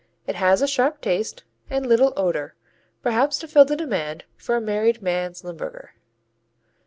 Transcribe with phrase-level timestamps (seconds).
[0.25, 2.55] It has a sharp taste and little odor,
[3.03, 5.93] perhaps to fill the demand for a "married man's Limburger."